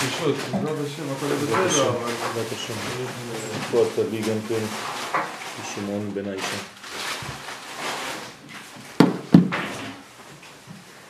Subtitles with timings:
[0.00, 1.98] פשוט, בעזרת השם, הכל יהיה בסדר, אבל...
[2.04, 2.74] בעזרת השם.
[3.70, 4.64] פה תביא גם כן
[5.74, 6.56] שמעון בן האישה.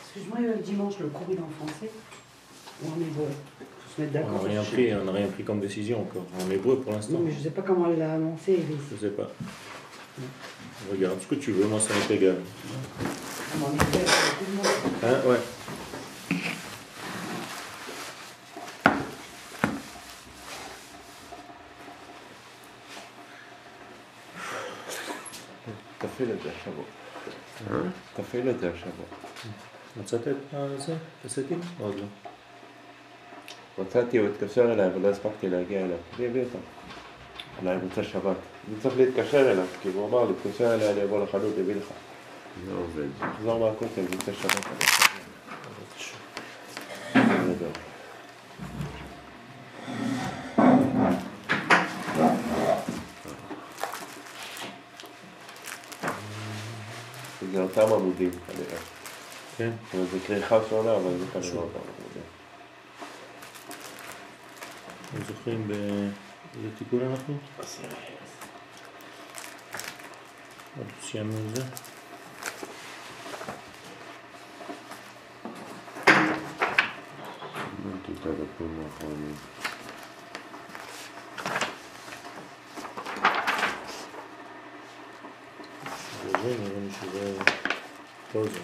[0.03, 1.89] Excuse-moi, le dimanche, le cours il est en français
[2.83, 4.43] ou en hébreu Faut se mettre On d'accord.
[4.43, 6.25] n'a rien pris, on n'a rien pris comme décision encore.
[6.41, 7.13] En hébreu pour l'instant.
[7.13, 8.53] Non, mais je sais pas comment elle l'a annoncé.
[8.53, 9.29] elle est- Je sais pas.
[10.91, 12.37] Regarde ce que tu veux, moi ça m'est égal.
[13.51, 15.35] Comment on
[26.22, 26.84] תפעיל את זה השבוע.
[28.16, 29.06] תפעיל את זה השבוע.
[30.00, 30.34] מצאת את
[30.78, 30.94] זה?
[31.24, 31.60] הסטים?
[31.78, 32.04] עוד לא.
[33.78, 35.96] מצאתי, הוא התקשר אליי, אבל לא הספקתי להגיע אליו.
[36.18, 36.58] אני אביא אותו.
[37.62, 38.36] אולי מוצא שבת.
[38.68, 41.86] אני צריך להתקשר אליו, כי הוא אמר לי, תתקשר אליי, אני אבוא לחנות, אביא לך.
[42.68, 43.08] לא עובד.
[43.36, 44.66] תחזור מהכותל, מוצא שבת.
[47.14, 47.66] אני אבוא.
[57.52, 57.52] בסדר.
[57.52, 57.62] זה
[57.92, 58.78] אותם עמודים כנראה.
[59.56, 59.70] כן.
[59.84, 62.22] זאת אומרת, זה כריכה שונה, אבל זה כנראה אותם עמודים.
[65.08, 67.38] אתם זוכרים באיזה תיקון אנחנו?
[70.78, 71.62] עוד סיימנו את זה?
[78.22, 78.82] את הדפים
[88.34, 88.62] האחרונים.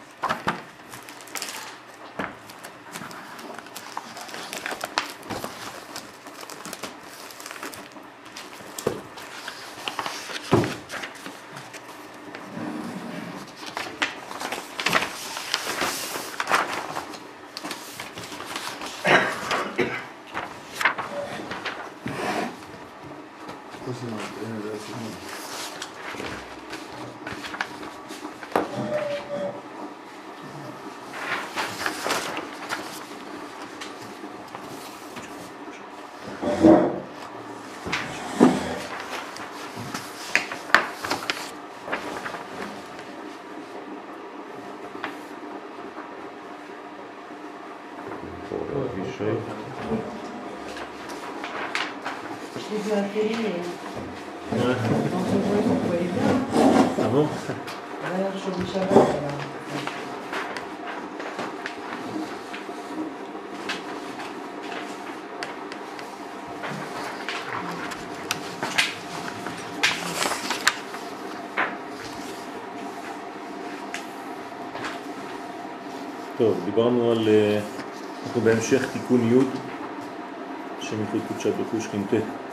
[23.86, 24.06] פה זה
[24.46, 25.38] הנה, זה הסימן.
[52.90, 53.04] Ah
[58.72, 59.48] Shabbat, voilà.
[76.38, 77.28] טוב, דיברנו על...
[77.28, 77.60] אה,
[78.26, 79.44] אנחנו בהמשך תיקון י'
[80.80, 82.47] שמקרי קודשא בקושכין ט'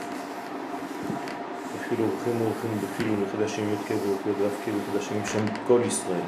[1.96, 6.20] אפילו אורחים אורחים בפילו לחדשים י' כ' ואותיות ואף כ' וחדשים שם כל ישראל.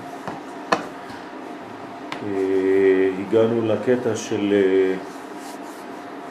[2.27, 4.95] אה, הגענו לקטע של אה,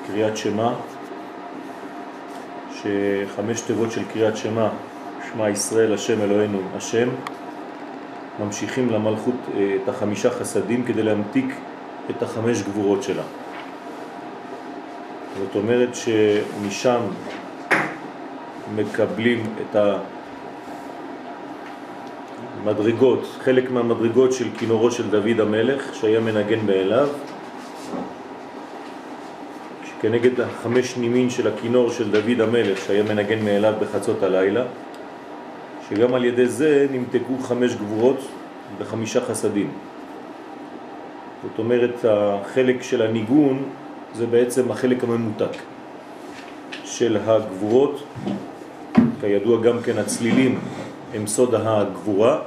[0.07, 0.73] קריאת שמע,
[2.73, 4.69] שחמש תיבות של קריאת שמע,
[5.31, 7.09] שמע ישראל השם אלוהינו השם,
[8.39, 11.55] ממשיכים למלכות אה, את החמישה חסדים כדי להמתיק
[12.09, 13.23] את החמש גבורות שלה.
[15.37, 16.99] זאת אומרת שמשם
[18.75, 19.75] מקבלים את
[22.63, 27.07] המדרגות, חלק מהמדרגות של כינורו של דוד המלך שהיה מנגן מאליו,
[30.01, 34.63] כנגד החמש נימין של הכינור של דוד המלך שהיה מנגן מאליו בחצות הלילה,
[35.89, 38.27] שגם על ידי זה נמתקו חמש גבורות
[38.79, 39.69] בחמישה חסדים.
[41.43, 43.63] זאת אומרת, החלק של הניגון
[44.15, 45.57] זה בעצם החלק הממותק
[46.83, 48.03] של הגבורות,
[49.21, 50.59] כידוע גם כן הצלילים
[51.13, 52.39] הם סוד הגבורה,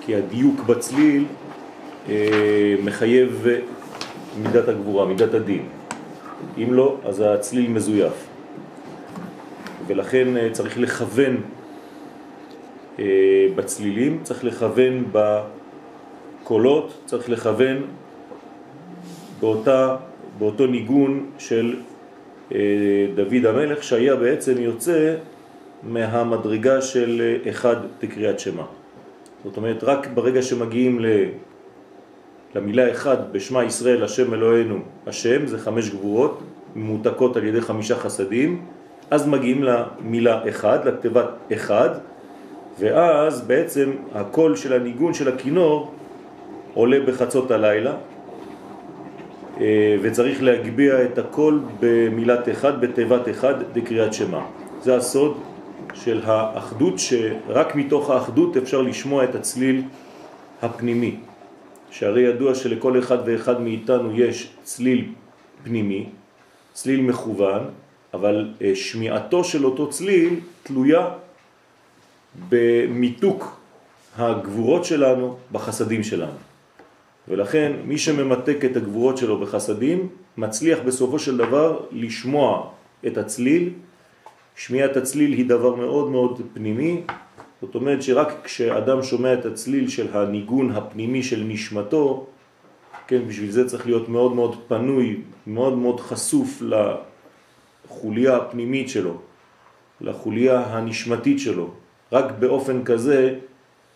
[0.00, 1.24] כי הדיוק בצליל
[2.08, 3.46] אה, מחייב
[4.42, 5.62] מידת הגבורה, מידת הדין.
[6.58, 8.26] אם לא, אז הצליל מזויף.
[9.86, 11.36] ולכן אה, צריך לכוון
[12.98, 13.04] אה,
[13.54, 15.04] בצלילים, צריך לכוון
[16.42, 17.82] בקולות, צריך לכוון
[19.40, 19.96] באותה,
[20.38, 21.76] באותו ניגון של
[22.54, 22.58] אה,
[23.14, 25.14] דוד המלך שהיה בעצם יוצא
[25.82, 28.64] מהמדרגה של אה, אחד תקריאת שמה.
[29.44, 31.00] זאת אומרת, רק ברגע שמגיעים.
[32.54, 36.40] למילה אחד בשמה ישראל השם אלוהינו השם, זה חמש גבורות,
[36.76, 38.62] ממותקות על ידי חמישה חסדים,
[39.10, 41.90] אז מגיעים למילה אחד, לכתיבת אחד,
[42.78, 45.90] ואז בעצם הקול של הניגון של הכינור
[46.74, 47.94] עולה בחצות הלילה,
[49.60, 54.44] אה, וצריך להגביה את הכל במילת אחד, בתיבת אחד, בקריאת שמה.
[54.82, 55.36] זה הסוד
[56.04, 59.82] של האחדות, שרק מתוך האחדות אפשר לשמוע את הצליל
[60.62, 61.16] הפנימי.
[61.90, 65.12] שהרי ידוע שלכל אחד ואחד מאיתנו יש צליל
[65.64, 66.06] פנימי,
[66.72, 67.62] צליל מכוון,
[68.14, 71.08] אבל אה, שמיעתו של אותו צליל תלויה
[72.48, 73.60] במיתוק
[74.18, 76.38] הגבורות שלנו בחסדים שלנו.
[77.28, 82.70] ולכן מי שממתק את הגבורות שלו בחסדים מצליח בסופו של דבר לשמוע
[83.06, 83.70] את הצליל.
[84.56, 87.02] שמיעת הצליל היא דבר מאוד מאוד פנימי,
[87.62, 92.26] זאת אומרת שרק כשאדם שומע את הצליל של הניגון הפנימי של נשמתו,
[93.06, 96.62] כן, בשביל זה צריך להיות מאוד מאוד פנוי, מאוד מאוד חשוף
[97.86, 99.20] לחוליה הפנימית שלו,
[100.00, 101.70] לחוליה הנשמתית שלו.
[102.12, 103.38] רק באופן כזה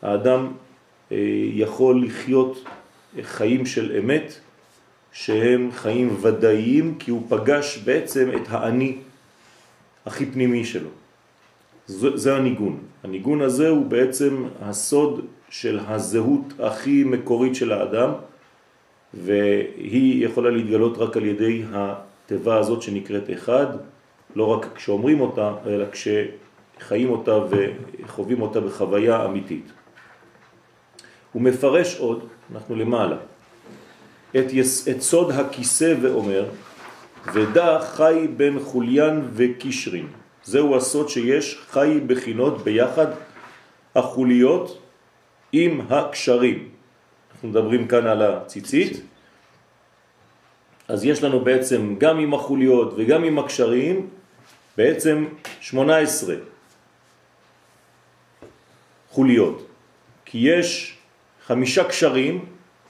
[0.03, 0.53] האדם
[1.13, 1.17] אה,
[1.53, 2.65] יכול לחיות
[3.23, 4.35] חיים של אמת,
[5.13, 8.97] שהם חיים ודאיים, כי הוא פגש בעצם את האני
[10.07, 10.89] הכי פנימי שלו.
[11.87, 12.79] זה, זה הניגון.
[13.05, 18.11] הניגון הזה הוא בעצם הסוד של הזהות הכי מקורית של האדם,
[19.15, 23.67] והיא יכולה להתגלות רק על ידי התיבה הזאת שנקראת אחד,
[24.37, 29.73] לא רק כשאומרים אותה, אלא כשחיים אותה וחווים אותה בחוויה אמיתית.
[31.33, 32.25] הוא מפרש עוד,
[32.55, 33.17] אנחנו למעלה,
[34.31, 36.45] את, יס, את סוד הכיסא ואומר,
[37.33, 40.07] ודע חי בין חוליין וקישרין.
[40.45, 43.07] זהו הסוד שיש חי בחינות ביחד
[43.95, 44.83] החוליות
[45.53, 46.69] עם הקשרים.
[47.33, 49.03] אנחנו מדברים כאן על הציצית,
[50.89, 54.09] אז יש לנו בעצם גם עם החוליות וגם עם הקשרים,
[54.77, 55.25] בעצם
[55.61, 56.35] 18
[59.11, 59.67] חוליות.
[60.25, 60.99] כי יש
[61.47, 62.45] חמישה קשרים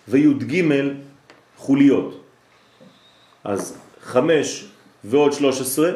[0.09, 0.65] וי"ג
[1.57, 2.25] חוליות.
[3.45, 3.79] אז
[4.11, 4.67] חמש
[5.05, 5.91] ועוד שלוש עשרה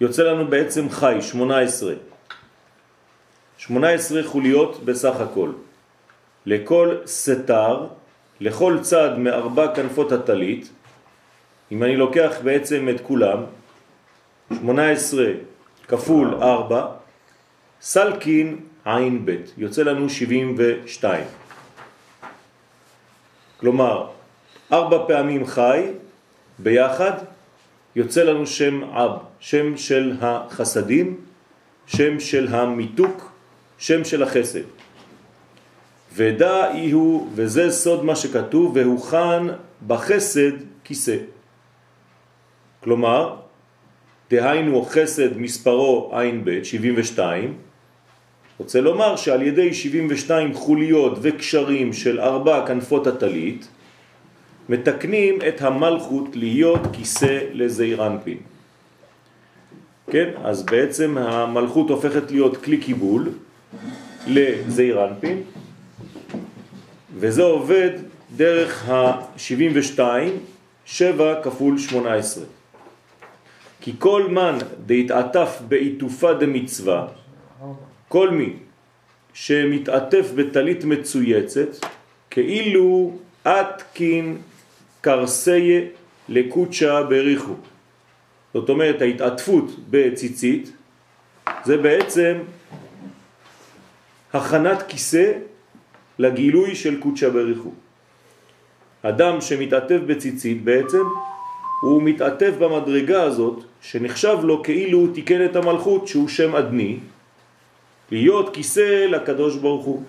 [0.00, 1.94] יוצא לנו בעצם חי, שמונה עשרה.
[3.58, 5.50] שמונה עשרה חוליות בסך הכל.
[6.46, 7.86] לכל סתר,
[8.40, 10.70] לכל צד מארבע כנפות הטלית,
[11.72, 13.38] אם אני לוקח בעצם את כולם,
[14.54, 15.30] שמונה עשרה
[15.88, 16.86] כפול ארבע,
[17.80, 21.24] סלקין עין ב', יוצא לנו 72.
[23.60, 24.06] כלומר,
[24.72, 26.05] ארבע פעמים חי
[26.58, 27.12] ביחד
[27.96, 29.10] יוצא לנו שם אב,
[29.40, 31.16] שם של החסדים,
[31.86, 33.32] שם של המיתוק,
[33.78, 34.66] שם של החסד.
[36.14, 39.42] ודע הוא, וזה סוד מה שכתוב, והוכן
[39.86, 40.52] בחסד
[40.84, 41.16] כיסא.
[42.80, 43.36] כלומר,
[44.30, 47.54] דהיינו חסד מספרו עין ב' 72,
[48.58, 53.68] רוצה לומר שעל ידי 72 חוליות וקשרים של ארבע כנפות הטלית,
[54.68, 58.38] מתקנים את המלכות להיות כיסא לזעיר אנפין.
[60.10, 63.28] כן, אז בעצם המלכות הופכת להיות כלי קיבול
[64.26, 65.42] לזעיר אנפין,
[67.16, 67.90] וזה עובד
[68.36, 70.00] דרך ה-72,
[70.84, 72.44] 7 כפול 18.
[73.80, 77.06] כי כל מן דהתעטף בעיטופה דמצווה,
[78.08, 78.52] כל מי
[79.34, 81.68] שמתעטף בטלית מצויצת,
[82.30, 84.36] כאילו אתקין
[85.06, 85.80] קרסיה
[86.28, 87.54] לקוצ'ה בריחו.
[88.54, 90.72] זאת אומרת, ההתעטפות בציצית
[91.64, 92.34] זה בעצם
[94.32, 95.32] הכנת כיסא
[96.18, 97.70] לגילוי של קוצ'ה בריחו.
[99.02, 101.02] אדם שמתעטף בציצית בעצם
[101.82, 106.98] הוא מתעטף במדרגה הזאת שנחשב לו כאילו הוא תיקן את המלכות שהוא שם עדני
[108.10, 110.02] להיות כיסא לקדוש ברוך הוא,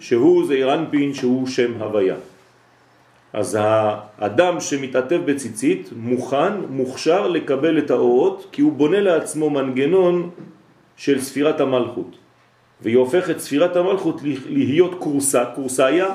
[0.00, 2.35] שהוא זעיר אנפין, שהוא שם הוויה.
[3.36, 10.30] אז האדם שמתעטף בציצית מוכן, מוכשר לקבל את האורות, כי הוא בונה לעצמו מנגנון
[10.96, 12.16] של ספירת המלכות.
[12.80, 16.06] והיא הופכת ספירת המלכות להיות קורסה, קורסאיה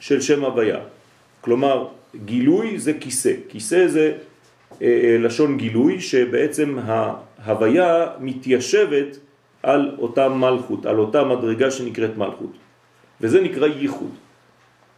[0.00, 0.78] של שם הוויה.
[1.40, 1.86] כלומר,
[2.24, 3.32] גילוי זה כיסא.
[3.48, 4.12] כיסא זה
[4.82, 6.78] אה, אה לשון גילוי, שבעצם
[7.38, 9.18] ההוויה מתיישבת
[9.62, 12.52] על אותה מלכות, על אותה מדרגה שנקראת מלכות.
[13.20, 14.27] וזה נקרא ייחוד.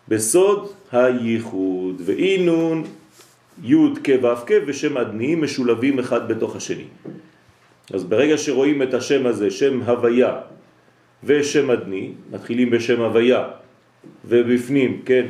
[0.09, 2.85] בסוד הייחוד, ואינון
[3.65, 6.85] י' כ' ו' כ' ושם אדני משולבים אחד בתוך השני.
[7.93, 10.37] אז ברגע שרואים את השם הזה, שם הוויה
[11.25, 13.49] ושם אדני, מתחילים בשם הוויה
[14.25, 15.27] ובפנים, כן,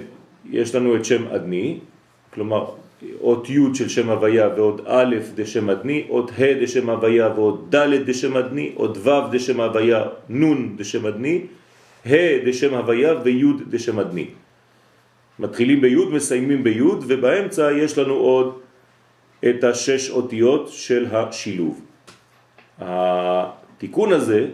[0.51, 1.79] יש לנו את שם אדני,
[2.35, 2.67] כלומר
[3.21, 8.07] אות י' של שם הוויה ועוד א' דשם אדני, אות ה' דשם הוויה ועוד ד'
[8.07, 11.41] דשם אדני, אות ו' דשם הוויה נ' דשם אדני,
[12.07, 14.27] ה' דשם הוויה וי' דשם אדני.
[15.41, 18.59] מתחילים בי' מסיימים בי' ובאמצע יש לנו עוד
[19.49, 21.81] את השש אותיות של השילוב.
[22.79, 24.47] התיקון הזה,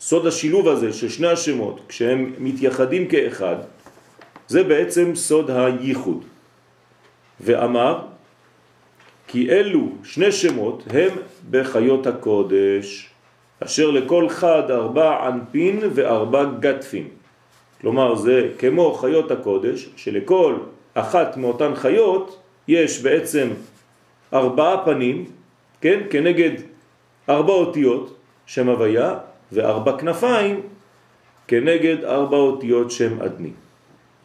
[0.00, 3.56] סוד השילוב הזה של שני השמות, כשהם מתייחדים כאחד,
[4.48, 6.24] זה בעצם סוד הייחוד.
[7.40, 7.98] ואמר,
[9.26, 11.10] כי אלו שני שמות הם
[11.50, 13.10] בחיות הקודש,
[13.60, 17.21] אשר לכל חד ארבע ענפין וארבע גטפין.
[17.82, 20.54] כלומר זה כמו חיות הקודש, שלכל
[20.94, 23.48] אחת מאותן חיות יש בעצם
[24.32, 25.24] ארבעה פנים,
[25.80, 26.50] כן, כנגד
[27.28, 29.18] ארבע אותיות שם הוויה,
[29.52, 30.60] וארבע כנפיים
[31.48, 33.50] כנגד ארבע אותיות שם אדני.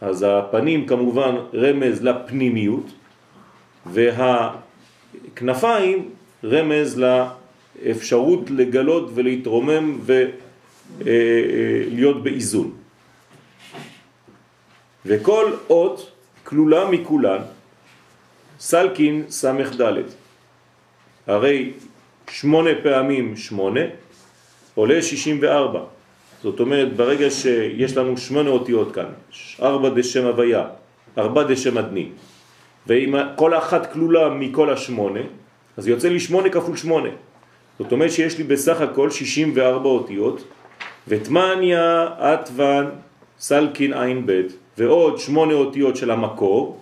[0.02, 2.86] אז הפנים כמובן רמז לפנימיות,
[5.36, 6.10] והכנפיים
[6.44, 10.00] רמז לאפשרות לגלות ולהתרומם
[11.02, 12.72] ולהיות באיזון.
[15.06, 16.12] וכל אות
[16.44, 17.42] כלולה מכולן,
[18.60, 19.94] סלקין סמך ד',
[21.28, 21.72] הרי
[22.30, 23.82] שמונה פעמים שמונה
[24.76, 25.84] עולה שישים וארבע.
[26.44, 29.10] זאת אומרת, ברגע שיש לנו שמונה אותיות כאן,
[29.62, 30.66] ארבע דשם הוויה,
[31.18, 32.10] ארבע דשם אדני,
[32.88, 35.20] ואם כל אחת כלולה מכל השמונה,
[35.78, 37.10] אז יוצא לי שמונה כפול שמונה.
[37.80, 40.44] זאת אומרת שיש לי בסך הכל 64 אותיות,
[41.08, 42.86] ותמניה, עטוון,
[43.40, 46.80] סלקין עין בית, ועוד שמונה אותיות של המקור,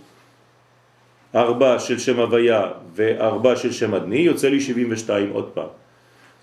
[1.36, 2.62] ארבע של שם הוויה
[2.96, 5.68] וארבע של שם אדני, יוצא לי 72 עוד פעם.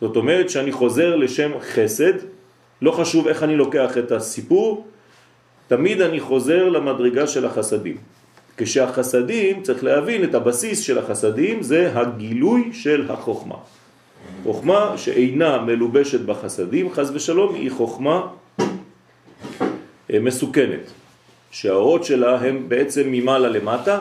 [0.00, 2.12] זאת אומרת שאני חוזר לשם חסד,
[2.82, 4.86] לא חשוב איך אני לוקח את הסיפור,
[5.68, 7.96] תמיד אני חוזר למדרגה של החסדים.
[8.56, 13.56] כשהחסדים, צריך להבין את הבסיס של החסדים, זה הגילוי של החוכמה.
[14.42, 18.26] חוכמה שאינה מלובשת בחסדים, חז ושלום, היא חוכמה
[20.10, 20.92] אה, מסוכנת,
[21.52, 24.00] שהאורות שלה הם בעצם ממעלה למטה,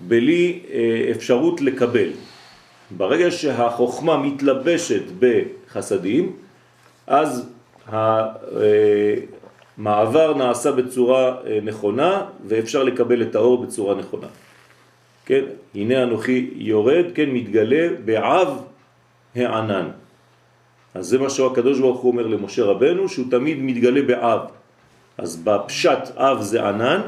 [0.00, 2.08] בלי אה, אפשרות לקבל.
[2.90, 6.32] ברגע שהחוכמה מתלבשת בחסדים,
[7.06, 7.48] אז
[9.78, 14.26] המעבר נעשה בצורה אה, נכונה ואפשר לקבל את האור בצורה נכונה.
[15.26, 15.44] כן,
[15.74, 18.48] הנה אנוכי יורד, כן, מתגלה בעב
[19.34, 19.88] הענן.
[20.94, 24.40] אז זה מה שהקדוש ברוך הוא אומר למשה רבנו, שהוא תמיד מתגלה בעב.
[25.18, 27.00] אז בפשט אב זה ענן,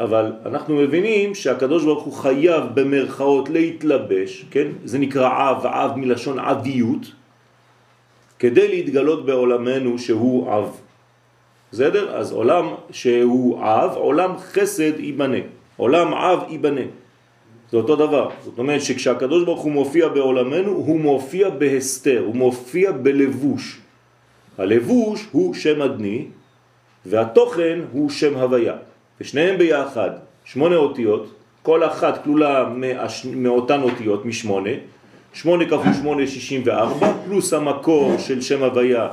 [0.00, 4.68] אבל אנחנו מבינים שהקדוש ברוך הוא חייב במרכאות להתלבש, כן?
[4.84, 7.12] זה נקרא אב, אב מלשון אביות,
[8.38, 10.70] כדי להתגלות בעולמנו שהוא אב.
[11.72, 12.16] בסדר?
[12.16, 15.42] אז עולם שהוא אב, עולם חסד ייבנה.
[15.76, 16.86] עולם אב ייבנה.
[17.70, 18.30] זה אותו דבר.
[18.44, 23.80] זאת אומרת שכשהקדוש ברוך הוא מופיע בעולמנו, הוא מופיע בהסתר, הוא מופיע בלבוש.
[24.58, 26.24] הלבוש הוא שם אדני,
[27.08, 28.74] והתוכן הוא שם הוויה.
[29.20, 30.10] ושניהם ביחד,
[30.44, 32.68] שמונה אותיות, כל אחת כלולה
[33.34, 34.70] מאותן אותיות, משמונה,
[35.32, 39.08] שמונה כפול שמונה שישים וארבע, פלוס המקור של שם הוויה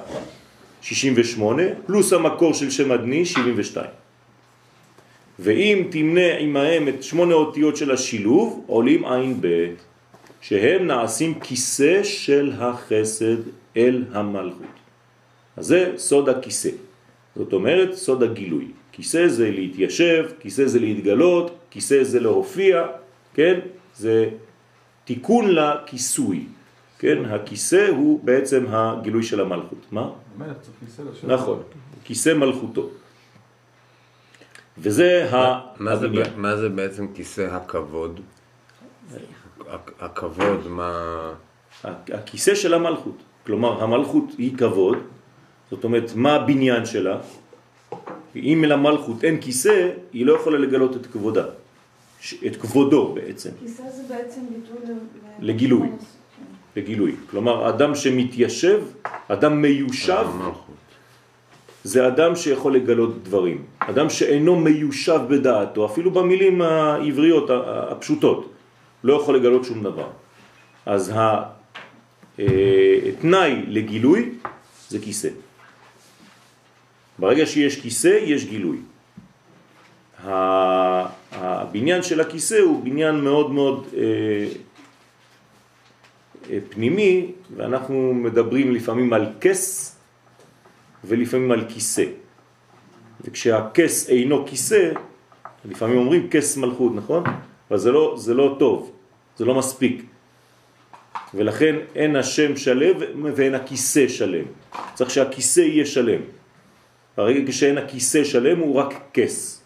[0.81, 3.89] שישים ושמונה, פלוס המקור של שם אדני שבעים ושתיים.
[5.39, 9.67] ואם תמנה עמהם את שמונה אותיות של השילוב, עולים עין ב',
[10.41, 13.37] שהם נעשים כיסא של החסד
[13.77, 14.73] אל המלכות.
[15.57, 16.92] אז זה סוד הכיסא.
[17.35, 18.67] זאת אומרת, סוד הגילוי.
[18.91, 22.87] כיסא זה להתיישב, כיסא זה להתגלות, כיסא זה להופיע,
[23.33, 23.59] כן?
[23.95, 24.29] זה
[25.05, 26.45] תיקון לכיסוי,
[26.99, 27.25] כן?
[27.25, 29.85] הכיסא הוא בעצם הגילוי של המלכות.
[29.91, 30.09] מה?
[30.37, 31.29] המלך צריך כיסא לשבת.
[31.31, 31.63] נכון,
[32.03, 32.89] כיסא מלכותו.
[34.77, 35.59] וזה ה...
[35.79, 38.19] מה זה, מה בעצם כיסא הכבוד?
[39.59, 40.91] הכ- הכבוד, מה...
[41.83, 43.17] הכיסא של המלכות.
[43.45, 44.97] כלומר, המלכות היא כבוד,
[45.73, 47.17] זאת אומרת, מה הבניין שלה?
[48.35, 51.45] אם למלכות אין כיסא, היא לא יכולה לגלות את כבודה,
[52.45, 54.95] את כבודו בעצם, כיסא זה בעצם ביטוי
[55.39, 55.87] לגילוי.
[56.75, 57.15] לגילוי.
[57.29, 58.81] כלומר, אדם שמתיישב,
[59.27, 60.75] אדם מיושב, המלכות.
[61.83, 63.65] זה אדם שיכול לגלות דברים.
[63.79, 68.53] אדם שאינו מיושב בדעתו, אפילו במילים העבריות הפשוטות,
[69.03, 70.07] לא יכול לגלות שום דבר.
[70.85, 71.13] אז
[72.37, 74.29] התנאי לגילוי
[74.89, 75.42] זה כיסא.
[77.19, 78.77] ברגע שיש כיסא, יש גילוי.
[81.31, 84.01] הבניין של הכיסא הוא בניין מאוד מאוד אה,
[86.49, 89.95] אה, פנימי, ואנחנו מדברים לפעמים על כס
[91.03, 92.05] ולפעמים על כיסא.
[93.21, 94.91] וכשהכס אינו כיסא,
[95.65, 97.23] לפעמים אומרים כס מלכות, נכון?
[97.69, 98.91] אבל זה לא, זה לא טוב,
[99.37, 100.03] זה לא מספיק.
[101.33, 102.95] ולכן אין השם שלם
[103.35, 104.45] ואין הכיסא שלם.
[104.93, 106.21] צריך שהכיסא יהיה שלם.
[107.17, 109.63] הרגע כשאין הכיסא שלם הוא רק כס.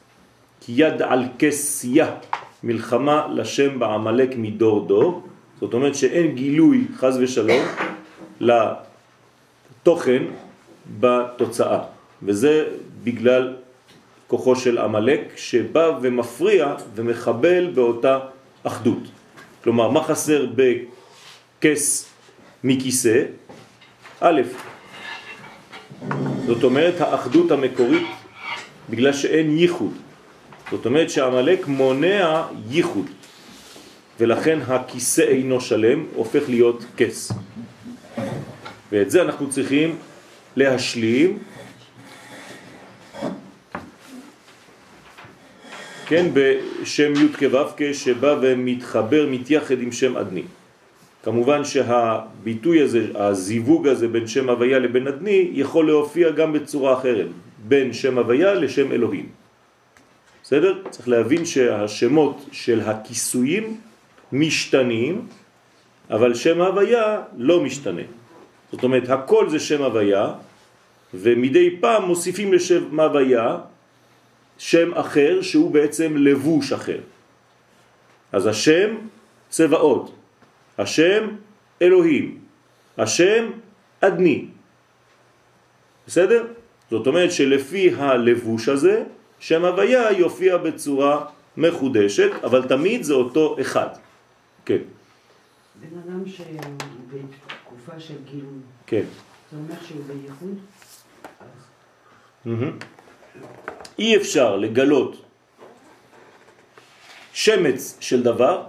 [0.61, 2.15] כי יד על כסיה,
[2.63, 5.27] מלחמה לשם בעמלק מדור דור.
[5.59, 7.65] זאת אומרת שאין גילוי, חז ושלום,
[8.39, 10.23] לתוכן
[10.99, 11.79] בתוצאה.
[12.23, 12.65] וזה
[13.03, 13.55] בגלל
[14.27, 18.19] כוחו של עמלק שבא ומפריע ומחבל באותה
[18.63, 19.03] אחדות.
[19.63, 22.09] כלומר, מה חסר בכס
[22.63, 23.23] מכיסא?
[24.19, 24.41] א',
[26.47, 28.07] זאת אומרת האחדות המקורית
[28.89, 29.93] בגלל שאין ייחוד.
[30.71, 33.05] זאת אומרת שהעמלק מונע ייחוד
[34.19, 37.31] ולכן הכיסא אינו שלם, הופך להיות כס.
[38.91, 39.95] ואת זה אנחנו צריכים
[40.55, 41.39] להשלים
[46.05, 50.43] כן, בשם י' כו' שבא ומתחבר, מתייחד עם שם אדני.
[51.23, 57.27] כמובן שהביטוי הזה, הזיווג הזה בין שם הוויה לבין אדני, יכול להופיע גם בצורה אחרת,
[57.67, 59.29] בין שם הוויה לשם אלוהים.
[60.43, 60.73] בסדר?
[60.89, 63.77] צריך להבין שהשמות של הכיסויים
[64.31, 65.27] משתנים,
[66.09, 68.07] אבל שם הוויה לא משתנה.
[68.71, 70.33] זאת אומרת, הכל זה שם הוויה,
[71.13, 73.57] ומדי פעם מוסיפים לשם הוויה
[74.57, 76.99] שם אחר שהוא בעצם לבוש אחר.
[78.31, 78.95] אז השם
[79.49, 80.16] צבאות,
[80.77, 81.27] השם
[81.81, 82.39] אלוהים,
[82.97, 83.51] השם
[84.01, 84.45] אדני.
[86.07, 86.47] בסדר?
[86.91, 89.03] זאת אומרת שלפי הלבוש הזה,
[89.39, 91.25] שם הוויה יופיע בצורה
[91.57, 93.87] מחודשת, אבל תמיד זה אותו אחד.
[94.65, 94.77] כן.
[95.75, 96.47] בן אדם שהוא
[97.09, 99.03] בתקופה של גילוי, כן.
[99.51, 100.57] זה אומר שהוא בייחוד?
[103.99, 105.21] אי אפשר לגלות
[107.33, 108.63] שמץ של דבר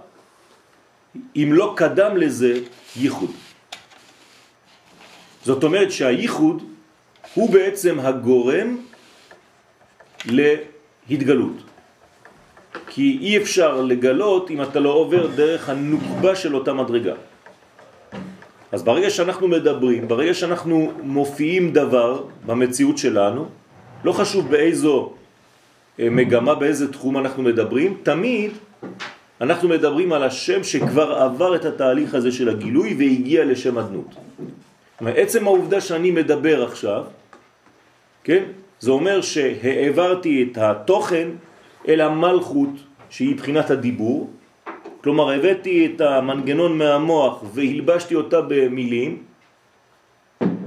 [1.35, 2.53] אם לא קדם לזה
[2.95, 3.31] ייחוד.
[5.43, 6.63] זאת אומרת שהייחוד
[7.33, 8.77] הוא בעצם הגורם
[11.09, 11.57] להתגלות.
[12.87, 17.13] כי אי אפשר לגלות אם אתה לא עובר דרך הנוקבה של אותה מדרגה.
[18.71, 23.49] אז ברגע שאנחנו מדברים, ברגע שאנחנו מופיעים דבר במציאות שלנו,
[24.03, 25.13] לא חשוב באיזו
[25.99, 28.51] אה, מגמה, באיזה תחום אנחנו מדברים, תמיד
[29.41, 34.15] אנחנו מדברים על השם שכבר עבר את התהליך הזה של הגילוי והגיע לשם אדנות.
[34.99, 37.03] עצם העובדה שאני מדבר עכשיו,
[38.23, 38.43] כן,
[38.79, 41.27] זה אומר שהעברתי את התוכן
[41.87, 42.69] אל המלכות
[43.09, 44.29] שהיא בחינת הדיבור,
[45.03, 49.23] כלומר הבאתי את המנגנון מהמוח והלבשתי אותה במילים,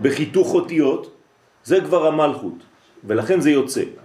[0.02, 1.14] בחיתוך אותיות,
[1.64, 2.58] זה כבר המלכות,
[3.04, 4.01] ולכן זה יוצא.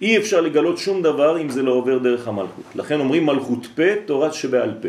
[0.00, 2.64] אי אפשר לגלות שום דבר אם זה לא עובר דרך המלכות.
[2.74, 4.88] לכן אומרים מלכות פה, תורת שבעל פה.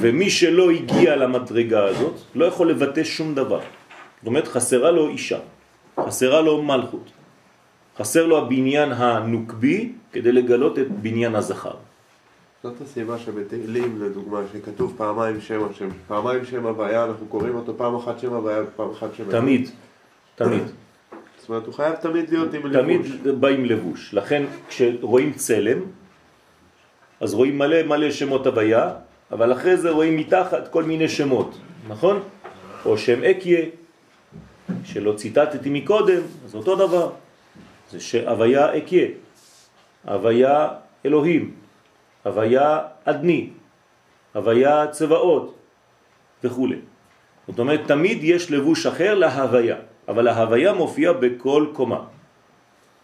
[0.00, 3.60] ומי שלא הגיע למדרגה הזאת לא יכול לבטא שום דבר.
[4.18, 5.38] זאת אומרת, חסרה לו אישה,
[6.06, 7.10] חסרה לו מלכות.
[7.98, 11.74] חסר לו הבניין הנוקבי כדי לגלות את בניין הזכר.
[12.62, 15.88] זאת הסיבה שבתהילים, לדוגמה, שכתוב פעמיים שם השם.
[16.08, 19.24] פעמיים שם הוויה, אנחנו קוראים אותו פעם אחת שם הוויה ופעם אחת שם.
[19.30, 19.70] תמיד,
[20.34, 20.62] תמיד.
[21.48, 23.32] זאת אומרת, הוא חייב תמיד להיות עם תמיד לבוש.
[23.40, 24.14] בא עם לבוש.
[24.14, 25.78] לכן כשרואים צלם,
[27.20, 28.92] אז רואים מלא מלא שמות הוויה,
[29.32, 31.58] אבל אחרי זה רואים מתחת כל מיני שמות,
[31.88, 32.22] נכון?
[32.84, 33.64] או שם אקיה,
[34.84, 37.10] שלא ציטטתי מקודם, אז אותו דבר.
[37.90, 39.06] זה שהוויה אקיה,
[40.04, 40.68] הוויה
[41.06, 41.54] אלוהים,
[42.24, 43.50] הוויה אדני,
[44.34, 45.54] הוויה צבאות
[46.44, 46.68] וכו'.
[47.48, 49.76] זאת אומרת, תמיד יש לבוש אחר להוויה,
[50.08, 52.00] אבל ההוויה מופיעה בכל קומה.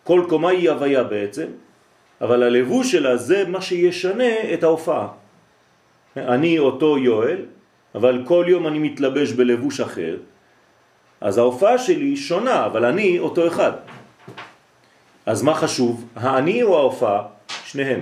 [0.05, 1.47] כל קומה היא הוויה בעצם,
[2.21, 5.09] אבל הלבוש שלה זה מה שישנה את ההופעה.
[6.17, 7.38] אני אותו יואל,
[7.95, 10.17] אבל כל יום אני מתלבש בלבוש אחר,
[11.21, 13.73] אז ההופעה שלי שונה, אבל אני אותו אחד.
[15.27, 17.23] אז מה חשוב, האני או ההופעה?
[17.64, 18.01] שניהם.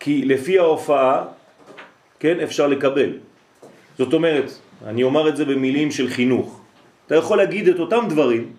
[0.00, 1.24] כי לפי ההופעה,
[2.20, 3.10] כן, אפשר לקבל.
[3.98, 4.50] זאת אומרת,
[4.86, 6.63] אני אומר את זה במילים של חינוך.
[7.06, 8.52] אתה יכול להגיד את אותם דברים,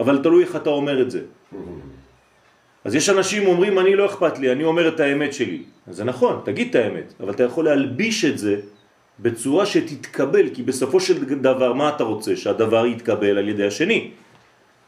[0.00, 1.22] אבל תלוי איך אתה אומר את זה.
[2.84, 5.62] אז יש אנשים אומרים, אני לא אכפת לי, אני אומר את האמת שלי.
[5.86, 8.60] אז זה נכון, תגיד את האמת, אבל אתה יכול להלביש את זה
[9.18, 12.36] בצורה שתתקבל, כי בסופו של דבר, מה אתה רוצה?
[12.36, 14.10] שהדבר יתקבל על ידי השני.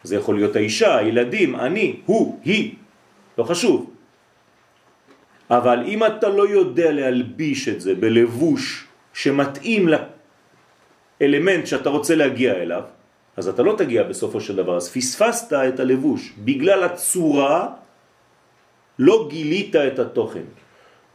[0.02, 2.74] זה יכול להיות האישה, הילדים, אני, הוא, היא,
[3.38, 3.90] לא חשוב.
[5.50, 9.88] אבל אם אתה לא יודע להלביש את זה בלבוש שמתאים
[11.20, 12.82] לאלמנט שאתה רוצה להגיע אליו,
[13.36, 14.76] אז אתה לא תגיע בסופו של דבר.
[14.76, 16.32] אז פספסת את הלבוש.
[16.38, 17.68] בגלל הצורה
[18.98, 20.46] לא גילית את התוכן.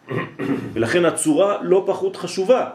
[0.73, 2.69] ולכן הצורה לא פחות חשובה.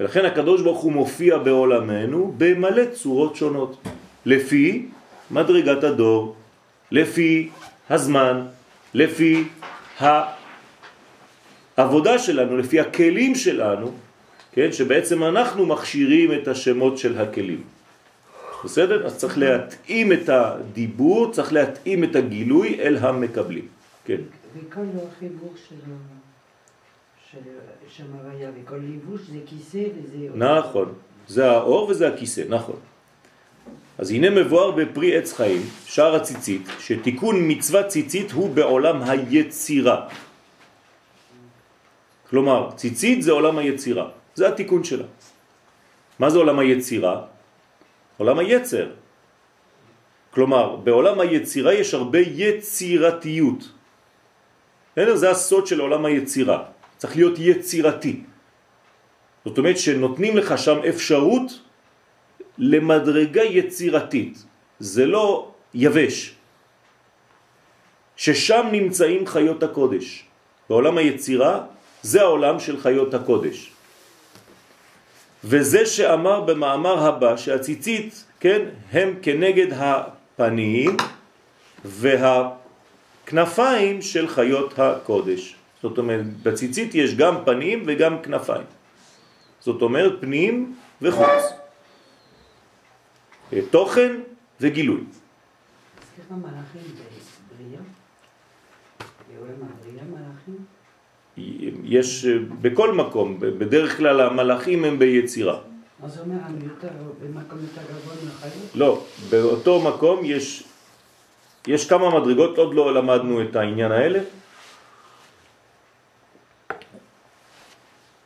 [0.00, 3.76] ולכן הקדוש ברוך הוא מופיע בעולמנו במלא צורות שונות.
[4.26, 4.86] לפי
[5.30, 6.36] מדרגת הדור.
[6.90, 7.48] לפי
[7.90, 8.46] הזמן,
[8.94, 9.44] לפי
[11.76, 13.92] העבודה שלנו, לפי הכלים שלנו,
[14.52, 17.62] כן, שבעצם אנחנו מכשירים את השמות של הכלים.
[18.64, 19.06] בסדר?
[19.06, 23.66] אז צריך להתאים את הדיבור, צריך להתאים את הגילוי אל המקבלים.
[24.04, 24.20] כן.
[24.54, 25.76] וכל החיבור של
[27.96, 28.04] שם
[28.62, 30.28] וכל ליבוש זה כיסא וזה...
[30.34, 30.92] נכון,
[31.28, 32.76] זה האור וזה הכיסא, נכון.
[33.98, 40.08] אז הנה מבואר בפרי עץ חיים, שער הציצית, שתיקון מצוות ציצית הוא בעולם היצירה.
[42.30, 45.04] כלומר, ציצית זה עולם היצירה, זה התיקון שלה.
[46.18, 47.16] מה זה עולם היצירה?
[48.16, 48.86] עולם היצר.
[50.30, 53.60] כלומר, בעולם היצירה יש הרבה יצירתיות.
[54.92, 55.16] בסדר?
[55.16, 56.58] זה הסוד של עולם היצירה.
[56.96, 58.14] צריך להיות יצירתי.
[59.44, 61.48] זאת אומרת שנותנים לך שם אפשרות
[62.58, 64.34] למדרגה יצירתית.
[64.78, 66.34] זה לא יבש.
[68.16, 70.24] ששם נמצאים חיות הקודש.
[70.68, 71.54] בעולם היצירה
[72.02, 73.72] זה העולם של חיות הקודש.
[75.44, 80.96] וזה שאמר במאמר הבא שהציצית, כן, הם כנגד הפנים
[81.84, 85.56] והכנפיים של חיות הקודש.
[85.82, 88.66] זאת אומרת, בציצית יש גם פנים וגם כנפיים.
[89.60, 91.42] זאת אומרת, פנים וחוץ.
[93.70, 94.20] תוכן
[94.60, 95.00] וגילוי.
[96.14, 97.82] סליחה, מלאכים בבריאה?
[99.28, 100.64] בעולם הבריאה מלאכים?
[101.84, 102.26] יש
[102.60, 105.58] בכל מקום, בדרך כלל המלאכים הם ביצירה.
[106.02, 106.88] אז זה אומר, אני יותר,
[107.22, 108.70] במקום יותר גבוה מהחיות?
[108.74, 110.64] לא, באותו מקום יש,
[111.66, 114.20] יש כמה מדרגות, עוד לא למדנו את העניין האלה.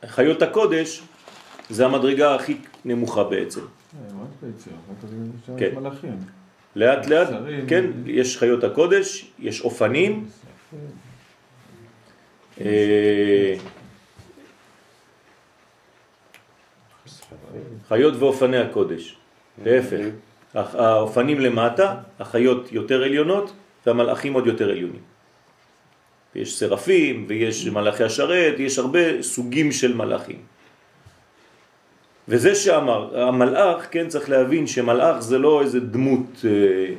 [0.07, 1.03] חיות הקודש
[1.71, 3.61] זה המדרגה הכי נמוכה בעצם.
[3.61, 5.75] אה, כן.
[6.77, 7.29] לאט לאט.
[7.69, 10.29] כן, יש חיות הקודש, יש אופנים,
[17.88, 19.16] חיות ואופני הקודש,
[19.64, 20.05] להפך,
[20.55, 23.53] האופנים למטה, החיות יותר עליונות
[23.87, 25.03] והמלאכים עוד יותר עליונים.
[26.35, 30.38] יש סרפים ויש מלאכי השרת, יש הרבה סוגים של מלאכים.
[32.29, 36.95] וזה שאמר, המלאך, כן, צריך להבין שמלאך זה לא איזה דמות אה,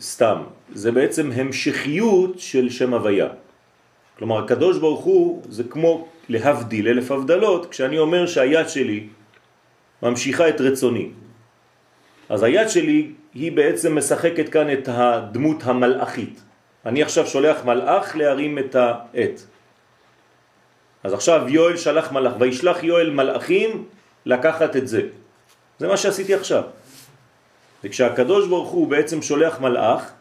[0.00, 0.42] סתם,
[0.74, 3.28] זה בעצם המשכיות של שם הוויה.
[4.22, 9.06] כלומר, הקדוש ברוך הוא זה כמו להבדיל אלף הבדלות, כשאני אומר שהיד שלי
[10.02, 11.10] ממשיכה את רצוני.
[12.28, 16.42] אז היד שלי היא בעצם משחקת כאן את הדמות המלאכית.
[16.86, 19.40] אני עכשיו שולח מלאך להרים את העט.
[21.02, 23.84] אז עכשיו יואל שלח מלאך, וישלח יואל מלאכים
[24.26, 25.02] לקחת את זה.
[25.78, 26.62] זה מה שעשיתי עכשיו.
[27.84, 30.12] וכשהקדוש ברוך הוא בעצם שולח מלאך,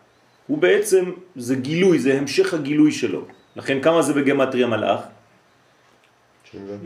[0.47, 3.40] הוא בעצם, זה גילוי, זה המשך הגילוי שלו.
[3.55, 5.01] לכן כמה זה בגמטריה מלאך?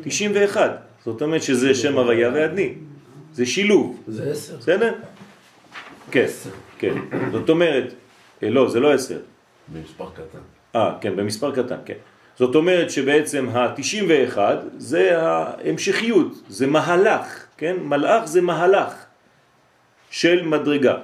[0.03, 0.71] 91.
[1.05, 2.73] זאת אומרת שזה שם הוויה ועדני.
[3.33, 4.03] זה שילוב.
[4.07, 4.57] זה עשר.
[4.57, 4.93] בסדר?
[6.11, 6.25] כן,
[6.79, 6.93] כן.
[7.31, 7.93] זאת אומרת,
[8.43, 9.19] אה, לא, זה לא עשר.
[9.73, 10.43] במספר קטן.
[10.75, 11.99] אה, כן, במספר קטן, כן.
[12.37, 14.37] זאת אומרת שבעצם ה-91
[14.77, 17.75] זה ההמשכיות, זה מהלך, כן?
[17.81, 18.93] מלאך זה מהלך
[20.09, 20.97] של מדרגה.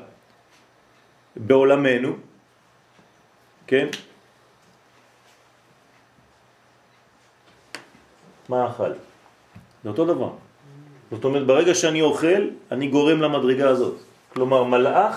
[1.35, 2.15] בעולמנו,
[3.67, 3.87] כן?
[8.51, 8.91] מה אכל?
[9.83, 10.31] זה אותו דבר.
[11.11, 13.95] זאת אומרת, ברגע שאני אוכל, אני גורם למדרגה הזאת.
[14.33, 15.15] כלומר, מלאך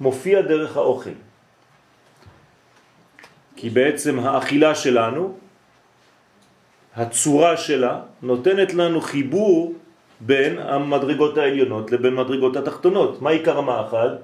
[0.00, 1.16] מופיע דרך האוכל.
[3.56, 5.22] כי בעצם האכילה שלנו,
[6.96, 9.74] הצורה שלה, נותנת לנו חיבור
[10.20, 13.22] בין המדרגות העליונות לבין מדרגות התחתונות.
[13.22, 14.20] מה עיקר המאכל?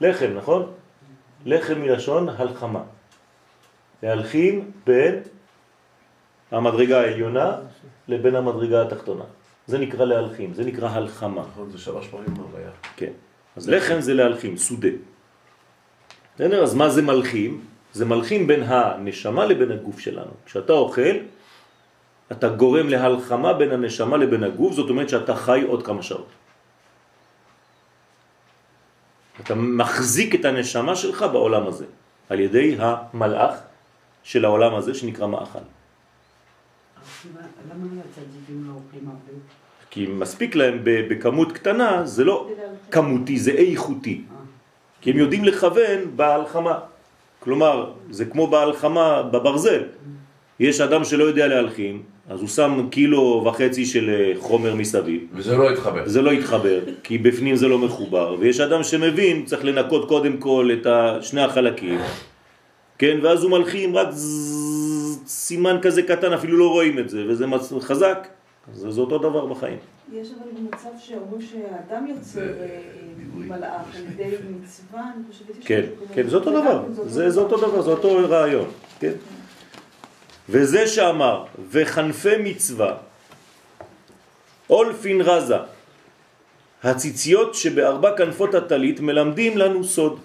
[0.00, 0.62] לחם, נכון?
[1.44, 2.82] לחם מלשון הלחמה.
[4.02, 5.33] להלחים בין
[6.54, 7.56] המדרגה העליונה
[8.08, 9.24] לבין המדרגה התחתונה.
[9.66, 11.42] זה נקרא להלחים, זה נקרא הלחמה.
[11.52, 12.70] נכון, זה שלוש פעמים הוויה.
[12.96, 13.12] כן.
[13.56, 14.88] אז לחם זה להלחים, סודה.
[16.34, 16.62] בסדר?
[16.62, 17.64] אז מה זה מלחים?
[17.92, 20.30] זה מלחים בין הנשמה לבין הגוף שלנו.
[20.46, 21.16] כשאתה אוכל,
[22.32, 26.28] אתה גורם להלחמה בין הנשמה לבין הגוף, זאת אומרת שאתה חי עוד כמה שעות.
[29.40, 31.86] אתה מחזיק את הנשמה שלך בעולם הזה,
[32.28, 33.54] על ידי המלאך
[34.22, 35.66] של העולם הזה שנקרא מאכל.
[37.70, 39.38] למה- הצדיקים לא אוכלים הרבה?
[39.90, 42.50] כי מספיק להם בכמות קטנה, זה לא
[42.90, 44.20] כמותי, זה איכותי.
[44.30, 44.36] אה,
[45.00, 46.78] כי הם יודעים לכוון בהלחמה.
[47.40, 49.82] כלומר, זה כמו בהלחמה בברזל.
[50.60, 55.20] יש אדם שלא יודע להלחים, אז הוא שם קילו וחצי של אה, חומר מסביב.
[55.32, 56.02] וזה לא התחבר.
[56.08, 60.70] זה לא יתחבר, כי בפנים זה לא מחובר, ויש אדם שמבין, צריך לנקות קודם כל
[60.72, 60.86] את
[61.22, 61.98] שני החלקים,
[62.98, 64.63] כן, ואז הוא מלחים רק זזז,
[65.44, 67.46] סימן כזה קטן, אפילו לא רואים את זה, וזה
[67.80, 68.28] חזק,
[68.72, 69.78] זה, זה אותו דבר בחיים.
[70.12, 72.78] יש אבל מצב שאומרים שהאדם יוצר זה אה,
[73.16, 73.46] דיבורי.
[73.46, 75.82] מלאך על ידי מצווה, אני חושבת שיש כן.
[76.14, 79.12] כן, זה אותו דבר, זה, זה אותו דבר, זה אותו רעיון, כן?
[80.48, 82.96] וזה שאמר, וחנפי מצווה,
[84.70, 85.56] אולפין רזה,
[86.82, 90.20] הציציות שבארבע כנפות הטלית מלמדים לנו סוד.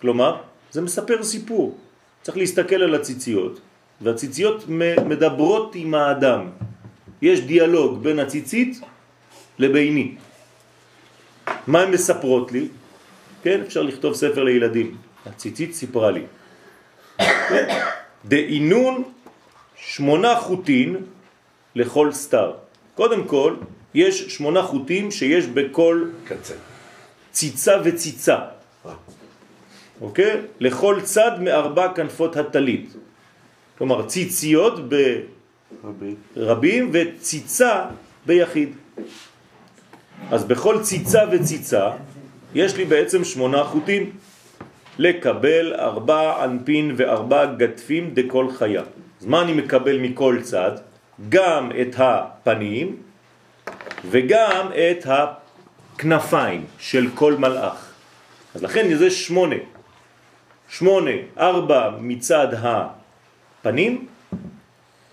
[0.00, 0.36] כלומר,
[0.70, 1.76] זה מספר סיפור.
[2.22, 3.60] צריך להסתכל על הציציות,
[4.00, 4.64] והציציות
[5.06, 6.46] מדברות עם האדם.
[7.22, 8.80] יש דיאלוג בין הציצית
[9.58, 10.14] לביני.
[11.66, 12.68] מה הן מספרות לי?
[13.42, 14.96] כן, אפשר לכתוב ספר לילדים.
[15.26, 16.22] הציצית סיפרה לי.
[17.18, 17.80] כן?
[18.24, 19.02] דאינון
[19.76, 20.96] שמונה חוטין
[21.74, 22.52] לכל סתר.
[22.94, 23.54] קודם כל,
[23.94, 26.54] יש שמונה חוטים שיש בכל קצה.
[27.32, 28.38] ציצה וציצה.
[30.00, 30.40] אוקיי?
[30.60, 32.94] לכל צד מארבע כנפות הטלית.
[33.80, 34.74] כלומר, ציציות
[35.84, 36.14] רבי.
[36.36, 37.84] ברבים וציצה
[38.26, 38.76] ביחיד.
[40.30, 41.90] אז בכל ציצה וציצה
[42.54, 44.10] יש לי בעצם שמונה חוטים.
[44.98, 48.82] לקבל ארבע אנפין וארבע גדפים דכל חיה.
[49.20, 50.72] אז מה אני מקבל מכל צד?
[51.28, 52.96] גם את הפנים
[54.10, 57.92] וגם את הכנפיים של כל מלאך.
[58.54, 59.56] אז לכן זה שמונה.
[60.68, 62.48] שמונה, ארבע מצד
[63.60, 64.06] הפנים,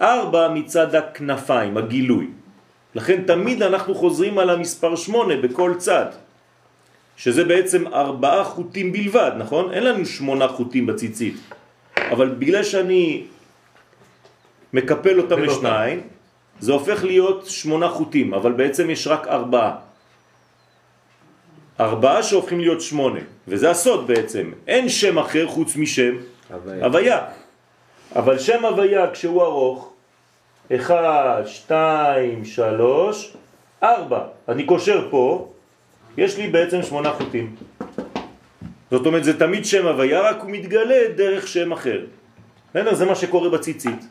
[0.02, 2.28] ארבע מצד הכנפיים, הגילוי.
[2.96, 6.06] לכן תמיד אנחנו חוזרים על המספר שמונה בכל צד,
[7.18, 9.74] שזה בעצם ארבעה חוטים בלבד, נכון?
[9.74, 11.36] אין לנו שמונה חוטים בציצית,
[12.12, 13.24] אבל בגלל שאני
[14.74, 15.44] מקפל אותם.
[15.44, 16.02] לשניים,
[16.60, 19.76] זה הופך להיות שמונה חוטים, אבל בעצם יש רק ארבעה.
[21.80, 24.52] ארבעה שהופכים להיות שמונה, וזה הסוד בעצם.
[24.68, 26.16] אין שם אחר חוץ משם
[26.50, 26.86] הוויה.
[26.86, 27.20] הוויה.
[28.16, 29.94] אבל שם הוויה כשהוא ארוך,
[30.76, 33.34] אחד, שתיים, שלוש,
[33.84, 34.22] ארבע.
[34.50, 35.48] אני קושר פה,
[36.18, 37.56] יש לי בעצם שמונה חוטים.
[38.92, 42.06] זאת אומרת, זה תמיד שם הוויה, רק הוא מתגלה דרך שם אחר.
[42.70, 42.94] בסדר?
[42.94, 44.08] זה מה שקורה בציצית.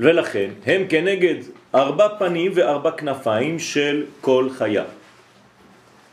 [0.00, 1.34] ולכן, הם כנגד
[1.74, 4.84] ארבע פנים וארבע כנפיים של כל חיה.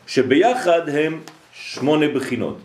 [0.07, 1.19] שביחד הם
[1.53, 2.57] שמונה בחינות.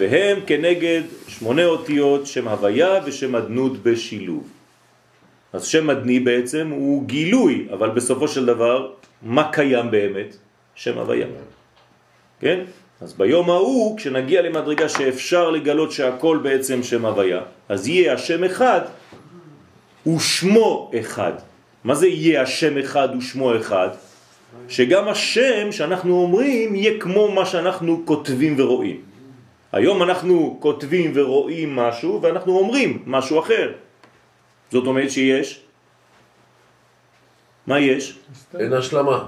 [0.00, 4.48] והם כנגד שמונה אותיות שם הוויה ושם אדנות בשילוב.
[5.52, 10.36] אז שם אדני בעצם הוא גילוי, אבל בסופו של דבר, מה קיים באמת?
[10.74, 11.26] שם הוויה.
[12.40, 12.60] כן?
[13.00, 18.80] אז ביום ההוא, כשנגיע למדרגה שאפשר לגלות שהכל בעצם שם הוויה, אז יהיה השם אחד
[20.06, 21.32] ושמו אחד.
[21.84, 23.88] מה זה יהיה השם אחד ושמו אחד?
[24.68, 29.09] שגם השם שאנחנו אומרים יהיה כמו מה שאנחנו כותבים ורואים.
[29.72, 33.72] היום אנחנו כותבים ורואים משהו ואנחנו אומרים משהו אחר.
[34.70, 35.60] זאת אומרת שיש?
[37.66, 38.18] מה יש?
[38.58, 39.26] אין השלמה.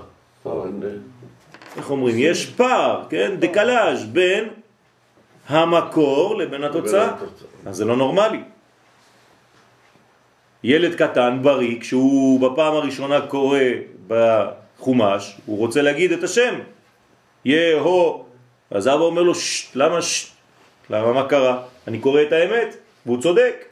[1.77, 2.17] איך אומרים?
[2.19, 3.37] יש פער, כן?
[3.39, 4.49] דקלאז' בין
[5.49, 7.15] המקור לבין התוצאה.
[7.15, 7.49] התוצאה.
[7.67, 8.43] אז זה לא נורמלי.
[10.65, 13.59] ילד קטן, בריא, כשהוא בפעם הראשונה קורא
[14.07, 16.55] בחומש, הוא רוצה להגיד את השם.
[17.45, 18.25] יהו.
[18.71, 20.32] אז אבא אומר לו, שט, למה שט?
[20.91, 21.63] למה מה קרה?
[21.89, 23.65] אני קורא את האמת, והוא צודק.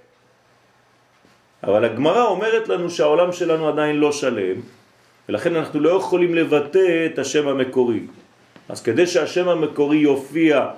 [1.63, 4.61] אבל הגמרא אומרת לנו שהעולם שלנו עדיין לא שלם,
[5.29, 8.01] ולכן אנחנו לא יכולים לבטא את השם המקורי.
[8.69, 10.69] אז כדי שהשם המקורי יופיע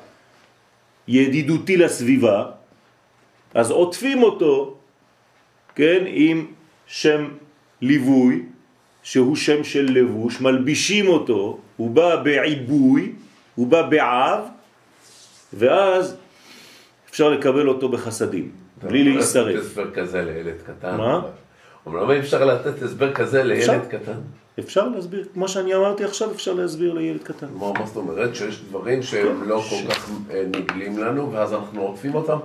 [1.09, 2.45] ידידותי לסביבה,
[3.55, 4.77] אז עוטפים אותו,
[5.75, 6.47] כן, עם
[6.87, 7.29] שם
[7.81, 8.43] ליווי,
[9.03, 13.13] שהוא שם של לבוש, מלבישים אותו, הוא בא בעיבוי,
[13.55, 14.41] הוא בא בעב,
[15.53, 16.17] ואז
[17.13, 18.51] אפשר לקבל אותו בחסדים,
[18.83, 19.17] בלי.
[19.17, 19.25] לתת
[19.59, 20.97] הסבר כזה לילד קטן.
[20.97, 21.21] מה?
[21.87, 23.43] אבל למה אי אפשר לתת הסבר כזה.
[23.43, 24.21] לילד קטן?
[24.59, 27.47] אפשר להסביר, כמו שאני אמרתי עכשיו, אפשר להסביר לילד קטן.
[27.55, 28.35] מה מה זאת אומרת?
[28.35, 32.37] שיש דברים שהם לא כל כך אה, נגלים לנו, ואז אנחנו עוטפים אותם?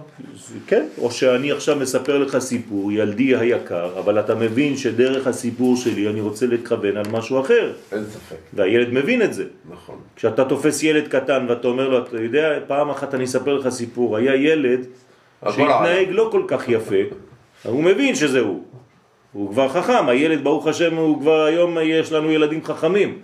[0.67, 6.09] כן, או שאני עכשיו מספר לך סיפור, ילדי היקר, אבל אתה מבין שדרך הסיפור שלי
[6.09, 8.35] אני רוצה לכוון על משהו אחר, אין ספק.
[8.53, 9.45] והילד מבין את זה.
[9.71, 9.95] נכון.
[10.15, 14.17] כשאתה תופס ילד קטן ואתה אומר לו, אתה יודע, פעם אחת אני אספר לך סיפור,
[14.17, 14.85] היה ילד
[15.45, 16.95] שהתנהג לא כל כך יפה,
[17.63, 18.63] הוא מבין שזה הוא.
[19.37, 23.19] הוא כבר חכם, הילד ברוך השם הוא כבר היום יש לנו ילדים חכמים.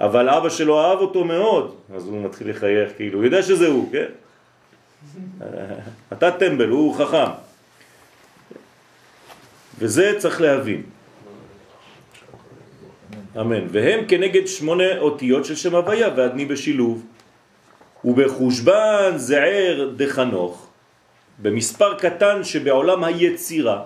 [0.00, 3.92] אבל אבא שלו אהב אותו מאוד, אז הוא מתחיל לחייך, כאילו, הוא יודע שזה הוא,
[3.92, 4.06] כן?
[6.12, 7.30] אתה טמבל, הוא חכם.
[9.78, 10.82] וזה צריך להבין.
[13.40, 13.66] אמן.
[13.70, 17.06] והם כנגד שמונה אותיות של שם הוויה ועדני בשילוב.
[18.04, 20.68] ובחושבן זער דחנוך,
[21.42, 23.82] במספר קטן שבעולם היצירה,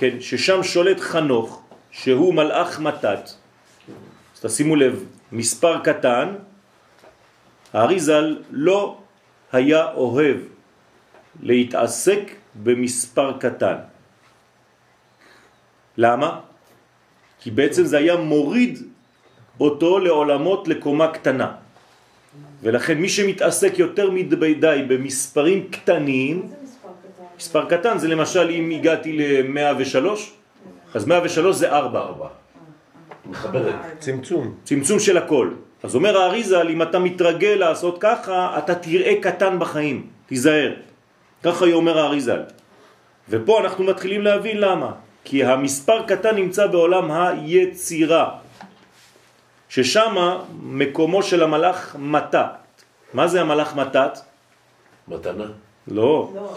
[0.00, 3.24] כן, ששם שולט חנוך, שהוא מלאך מתת.
[4.34, 6.28] אז תשימו לב, מספר קטן,
[7.72, 8.98] האריזל לא
[9.52, 10.36] היה אוהב
[11.42, 12.32] להתעסק
[12.64, 13.76] במספר קטן.
[15.96, 16.40] למה?
[17.40, 18.78] כי בעצם זה היה מוריד
[19.60, 21.52] אותו לעולמות לקומה קטנה.
[22.62, 24.54] ולכן מי שמתעסק יותר מדי
[24.88, 26.52] במספרים קטנים,
[27.40, 27.98] מספר קטן?
[27.98, 29.96] זה למשל אם הגעתי ל-103,
[30.94, 32.28] אז 103 זה 4.
[33.26, 33.74] מחברת.
[33.98, 34.54] צמצום.
[34.64, 35.50] צמצום של הכל.
[35.82, 40.72] אז אומר האריזל, אם אתה מתרגל לעשות ככה, אתה תראה קטן בחיים, תיזהר.
[41.42, 42.42] ככה היא אומר האריזל.
[43.28, 44.92] ופה אנחנו מתחילים להבין למה.
[45.24, 48.30] כי המספר קטן נמצא בעולם היצירה,
[49.68, 50.14] ששם
[50.60, 52.52] מקומו של המלאך מתת.
[53.14, 54.18] מה זה המלאך מתת?
[55.08, 55.69] מתנה.
[55.90, 56.56] לא, לא.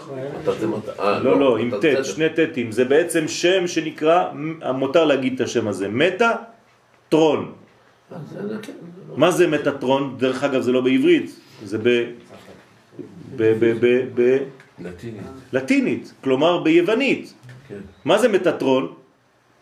[0.98, 2.04] אה, לא, לא, עם ט'.
[2.04, 2.72] שני ט'ים.
[2.72, 4.30] זה בעצם שם שנקרא,
[4.74, 6.30] מותר להגיד את השם הזה, מטה
[7.08, 7.52] טרון.
[8.10, 8.16] זה-
[8.48, 8.58] זה לא-
[9.16, 10.14] מה זה מטאטרון?
[10.18, 11.82] דרך אגב, זה לא בעברית, זה ב...
[11.82, 12.04] ב...
[13.36, 13.64] ב...
[13.80, 13.86] ב...
[14.14, 14.38] ב...
[14.78, 15.22] לטינית.
[15.52, 17.34] לטינית, כלומר ביוונית.
[17.68, 17.78] כן.
[18.04, 18.92] מה זה מטאטרון?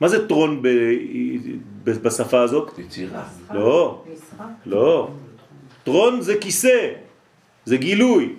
[0.00, 0.62] מה זה טרון.
[1.84, 2.78] בשפה הזאת?
[2.78, 3.22] יצירה.
[3.54, 4.04] לא.
[4.66, 5.08] לא.
[5.84, 6.88] טרון זה כיסא,
[7.64, 8.32] זה גילוי.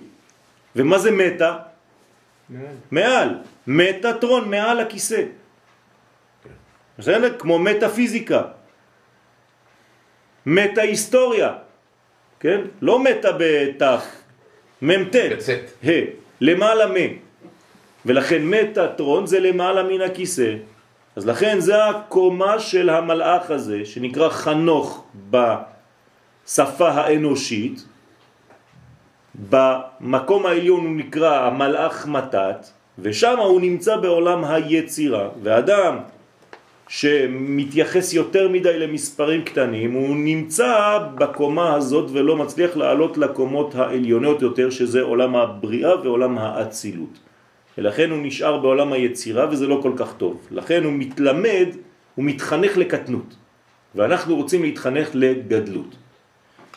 [0.76, 1.58] ומה זה מטה?
[2.90, 3.28] מעל.
[3.66, 5.22] מטאטרון, מעל הכיסא.
[6.98, 7.38] בסדר?
[7.38, 8.42] כמו מטאפיזיקה.
[10.46, 11.52] מטה-היסטוריה.
[12.40, 12.60] כן?
[12.82, 14.06] לא מטה בתח,
[14.82, 15.16] מ"ט.
[15.84, 15.90] ה,
[16.40, 16.96] למעלה מ.
[18.06, 20.54] ולכן מטאטרון זה למעלה מן הכיסא.
[21.16, 27.84] אז לכן זה הקומה של המלאך הזה, שנקרא חנוך בשפה האנושית.
[29.50, 32.66] במקום העליון הוא נקרא המלאך מתת,
[32.98, 35.28] ושם הוא נמצא בעולם היצירה.
[35.42, 35.96] ואדם
[36.88, 44.70] שמתייחס יותר מדי למספרים קטנים, הוא נמצא בקומה הזאת ולא מצליח לעלות לקומות העליונות יותר,
[44.70, 47.18] שזה עולם הבריאה ועולם האצילות.
[47.78, 50.48] ולכן הוא נשאר בעולם היצירה וזה לא כל כך טוב.
[50.50, 51.68] לכן הוא מתלמד,
[52.14, 53.36] הוא מתחנך לקטנות.
[53.94, 55.96] ואנחנו רוצים להתחנך לגדלות.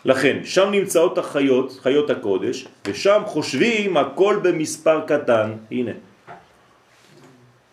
[0.07, 5.51] לכן, שם נמצאות החיות, חיות הקודש, ושם חושבים הכל במספר קטן.
[5.71, 5.91] הנה.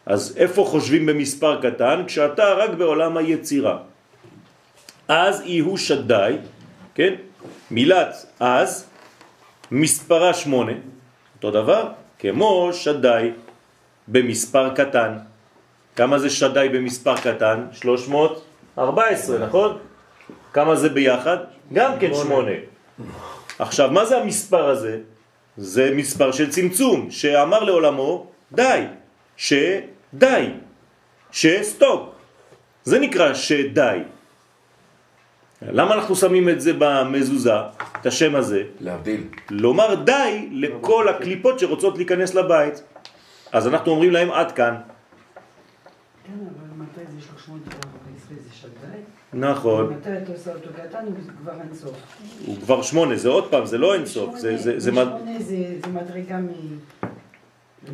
[0.07, 2.03] אז איפה חושבים במספר קטן?
[2.07, 3.79] כשאתה רק בעולם היצירה.
[5.09, 6.37] אז יהיו שדי,
[6.95, 7.15] כן?
[7.71, 8.87] מילת אז,
[9.71, 10.73] מספרה שמונה,
[11.37, 13.31] אותו דבר, כמו שדי
[14.09, 15.13] במספר קטן.
[15.97, 17.71] כמה זה שדי במספר קטן?
[17.73, 19.79] 314, נכון?
[20.53, 21.54] כמה זה ביחד?
[21.73, 22.53] גם כן שמונה.
[23.59, 24.99] עכשיו, מה זה המספר הזה?
[25.57, 28.87] זה מספר של צמצום, שאמר לעולמו, די,
[29.37, 30.51] שדי,
[31.31, 32.09] שסטופ.
[32.85, 33.99] זה נקרא שדי.
[35.63, 37.55] למה אנחנו שמים את זה במזוזה,
[38.01, 38.63] את השם הזה?
[38.81, 39.29] להבדיל.
[39.51, 42.83] לומר די לכל הקליפות שרוצות להיכנס לבית.
[43.53, 44.75] אז אנחנו אומרים להם עד כאן.
[46.27, 49.04] כן, אבל מתי זה 314 זה שדי?
[49.35, 51.97] נכון, מתי אתה עושה אותו קטן הוא כבר אין סוף.
[52.47, 55.39] הוא כבר שמונה, זה עוד פעם, זה לא אין סוף, זה, זה, זה, מד- שמונה
[55.41, 56.49] זה זה מדרגה מ...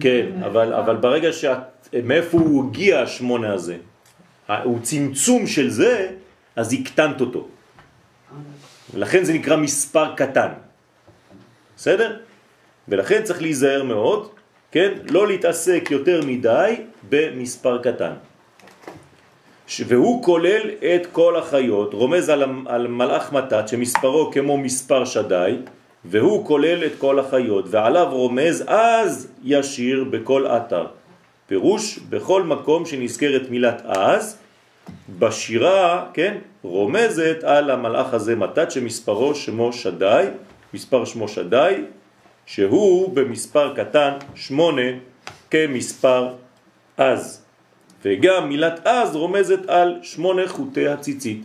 [0.01, 1.59] כן, אבל, אבל ברגע שאת,
[2.05, 3.77] מאיפה הוא הגיע השמונה הזה?
[4.65, 6.11] הוא צמצום של זה,
[6.57, 7.49] אז הקטנת אותו.
[8.95, 10.49] ולכן זה נקרא מספר קטן.
[11.77, 12.17] בסדר?
[12.89, 14.29] ולכן צריך להיזהר מאוד,
[14.73, 14.93] כן?
[15.11, 16.75] לא להתעסק יותר מדי
[17.11, 18.13] במספר קטן.
[19.79, 25.57] והוא כולל את כל החיות, רומז על, על מלאך מתת שמספרו כמו מספר שדי,
[26.05, 30.87] והוא כולל את כל החיות, ועליו רומז אז ישיר בכל אתר.
[31.47, 34.39] פירוש בכל מקום שנזכרת מילת אז,
[35.19, 40.25] בשירה, כן, רומזת על המלאך הזה מתת שמספרו שמו שדי,
[40.75, 41.75] מספר שמו שדי,
[42.47, 44.91] שהוא במספר קטן שמונה
[45.51, 46.29] כמספר
[46.97, 47.50] אז.
[48.05, 51.45] וגם מילת אז רומזת על שמונה חוטי הציצית,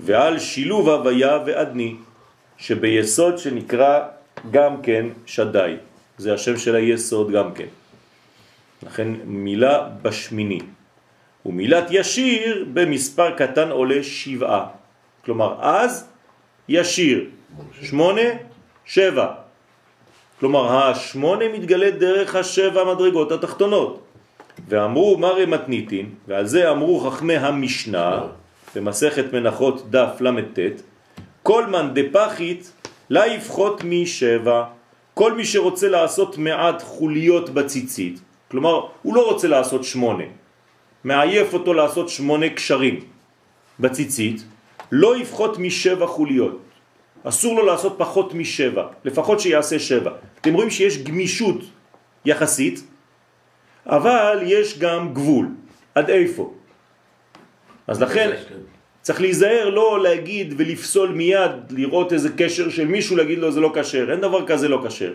[0.00, 1.96] ועל שילוב הוויה ועדני,
[2.58, 4.00] שביסוד שנקרא
[4.50, 5.76] גם כן שדי.
[6.18, 7.66] זה השם של היסוד גם כן.
[8.82, 10.60] לכן מילה בשמיני.
[11.46, 14.66] ומילת ישיר במספר קטן עולה שבעה.
[15.24, 16.08] כלומר, אז
[16.68, 17.24] ישיר.
[17.82, 18.28] שמונה,
[18.84, 19.26] שבע.
[20.40, 24.03] כלומר, השמונה מתגלה דרך השבע מדרגות התחתונות.
[24.68, 28.20] ואמרו מרי מתניתין, ועל זה אמרו חכמי המשנה,
[28.76, 30.58] במסכת מנחות דף ל"ט,
[31.42, 32.72] כל מאן דפחית
[33.10, 34.64] לא יפחות משבע.
[35.14, 40.24] כל מי שרוצה לעשות מעט חוליות בציצית, כלומר הוא לא רוצה לעשות שמונה,
[41.04, 43.00] מעייף אותו לעשות שמונה קשרים
[43.80, 44.44] בציצית,
[44.92, 46.60] לא יפחות משבע חוליות.
[47.24, 50.10] אסור לו לעשות פחות משבע, לפחות שיעשה שבע.
[50.40, 51.60] אתם רואים שיש גמישות
[52.24, 52.84] יחסית,
[53.86, 55.46] אבל יש גם גבול.
[55.94, 56.52] עד איפה?
[57.86, 58.30] אז לכן
[59.02, 63.70] צריך להיזהר לא להגיד ולפסול מיד, לראות איזה קשר של מישהו, להגיד לו זה לא
[63.74, 64.12] קשר.
[64.12, 65.12] אין דבר כזה לא קשר.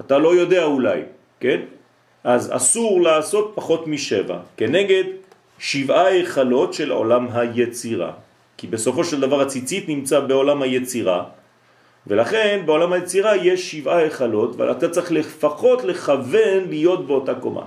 [0.00, 1.00] אתה לא יודע אולי,
[1.40, 1.60] כן?
[2.24, 5.04] אז אסור לעשות פחות משבע, כנגד
[5.58, 8.12] שבעה היכלות של עולם היצירה.
[8.56, 11.24] כי בסופו של דבר הציצית נמצא בעולם היצירה,
[12.06, 17.64] ולכן בעולם היצירה יש שבעה היכלות, ואתה צריך לפחות לכוון להיות באותה קומה.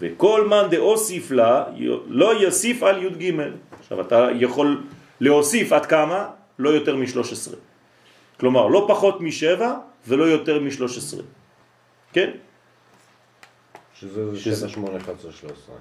[0.00, 1.64] וכל מן דאוסיף לה
[2.06, 3.40] לא יסיף על י' ג'.
[3.80, 4.82] עכשיו אתה יכול
[5.20, 6.28] להוסיף עד כמה?
[6.58, 7.54] לא יותר מ-13.
[8.40, 9.74] כלומר, לא פחות משבע
[10.08, 11.16] ולא יותר מ-13.
[12.12, 12.30] כן?
[13.94, 15.74] שזה- 7, 8, 11, 13.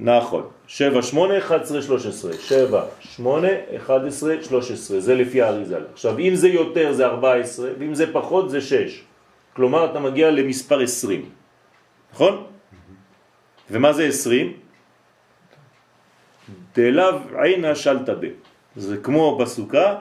[0.00, 0.42] נכון.
[0.66, 2.32] 7, 8, 11, 13.
[2.32, 5.00] 7, 8, 11, 13.
[5.00, 5.82] זה לפי האריזל.
[5.92, 9.02] עכשיו, אם זה יותר זה 14, ואם זה פחות זה 6.
[9.56, 11.28] כלומר, אתה מגיע למספר 20.
[12.12, 12.44] נכון?
[13.70, 14.52] ומה זה 20?
[16.74, 18.26] דלאו עינה שלטה ב.
[18.76, 19.96] זה כמו בסוכה,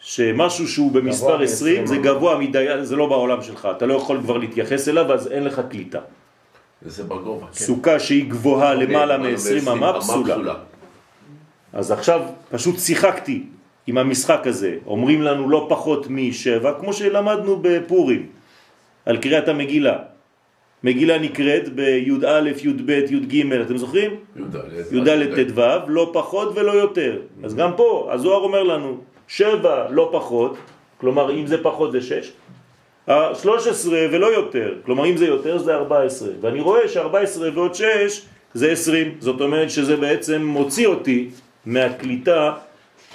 [0.00, 4.20] שמשהו שהוא במספר גבוה 20 זה גבוה מדי, זה לא בעולם שלך, אתה לא יכול
[4.20, 6.00] כבר להתייחס אליו, אז אין לך קליטה.
[6.82, 7.52] וזה בגובה, כן.
[7.52, 10.54] סוכה שהיא גבוהה למעלה למעלה מ-20 אמה פסולה.
[11.72, 12.20] אז עכשיו
[12.50, 13.42] פשוט שיחקתי
[13.86, 14.76] עם המשחק הזה.
[14.86, 18.26] אומרים לנו לא פחות משבע, כמו שלמדנו בפורים,
[19.06, 19.98] על קריאת המגילה.
[20.84, 24.10] מגילה נקראת בי"א, י"ב, י"ג, אתם זוכרים?
[24.92, 27.18] י"ד ט"ו, לא פחות ולא יותר.
[27.44, 28.96] אז גם פה, הזוהר אומר לנו,
[29.28, 30.56] שבע לא פחות,
[31.00, 32.32] כלומר אם זה פחות זה שש,
[33.08, 37.84] ה-13 ולא יותר, כלומר אם זה יותר זה 14, ואני רואה ש-14 ועוד 6
[38.54, 41.28] זה 20, זאת אומרת שזה בעצם מוציא אותי
[41.66, 42.52] מהקליטה,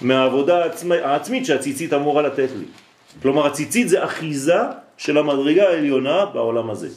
[0.02, 2.66] מהעבודה העצמי, העצמית שהציצית אמורה לתת לי.
[3.22, 4.60] כלומר הציצית זה אחיזה
[4.98, 6.90] של המדרגה העליונה בעולם הזה.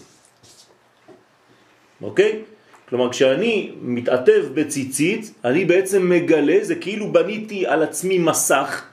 [2.02, 2.42] אוקיי?
[2.88, 8.84] כלומר כשאני מתעטב בציצית, אני בעצם מגלה, זה כאילו בניתי על עצמי מסך,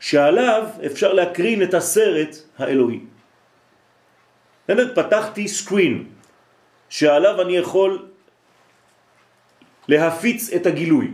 [0.00, 3.00] שעליו אפשר להקרין את הסרט האלוהי.
[4.68, 6.04] באמת פתחתי סקרין
[6.88, 8.06] שעליו אני יכול
[9.88, 11.10] להפיץ את הגילוי.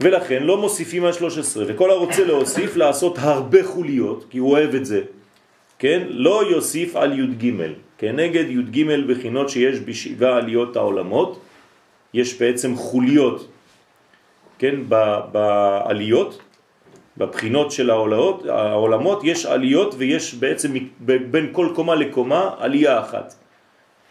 [0.00, 4.86] ולכן לא מוסיפים על 13, וכל הרוצה להוסיף לעשות הרבה חוליות, כי הוא אוהב את
[4.86, 5.02] זה,
[5.78, 6.02] כן?
[6.08, 7.52] לא יוסיף על י"ג,
[7.98, 8.76] כנגד י"ג
[9.08, 11.40] בחינות שיש בשבעה עליות העולמות,
[12.14, 13.48] יש בעצם חוליות
[14.58, 14.74] כן,
[15.32, 16.42] בעליות,
[17.16, 20.74] בבחינות של העולמות, העולמות יש עליות ויש בעצם
[21.30, 23.34] בין כל קומה לקומה עלייה אחת.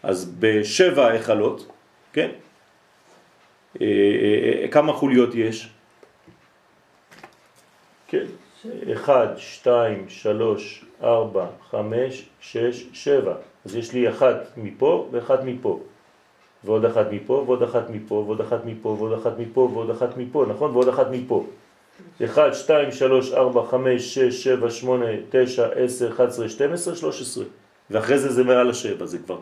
[0.03, 1.71] אז בשבע החלות,
[2.13, 2.29] כן,
[3.81, 5.69] אה, אה, אה, כמה חוליות יש?
[8.07, 8.25] כן,
[8.93, 13.35] אחד, שתיים, שלוש, ארבע, חמש, שש, שבע.
[13.65, 15.79] אז יש לי אחת מפה ואחת מפה.
[16.63, 20.45] ועוד אחת מפה, ועוד אחת מפה, ועוד אחת מפה, ועוד אחת מפה, ועוד אחת מפה,
[20.49, 20.71] נכון?
[20.71, 21.45] ועוד אחת מפה.
[22.25, 27.43] 1, 2, 3, 4, 5, 6, 7, 8, 9, 10, 11, 12, 13.
[27.89, 29.39] ואחרי זה זה מעל השבע, זה כבר.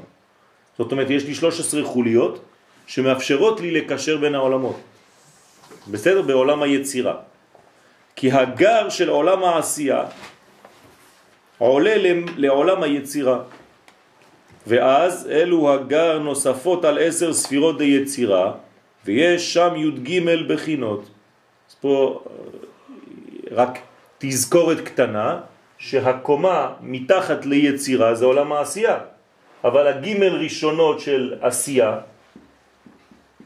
[0.78, 2.40] זאת אומרת, יש לי 13 חוליות
[2.88, 4.76] שמאפשרות לי לקשר בין העולמות.
[5.88, 6.22] בסדר?
[6.22, 7.16] בעולם היצירה.
[8.16, 10.04] כי הגר של עולם העשייה
[11.58, 11.96] עולה
[12.38, 13.40] לעולם היצירה.
[14.68, 18.52] ואז אלו הגר נוספות על עשר ספירות היצירה,
[19.06, 20.10] ויש שם י"ג
[20.48, 21.02] בחינות.
[21.70, 22.32] אז פה אה,
[23.52, 23.80] רק
[24.18, 25.40] תזכורת קטנה,
[25.78, 28.98] שהקומה מתחת ליצירה זה עולם העשייה,
[29.64, 31.98] אבל הגימל ראשונות של עשייה,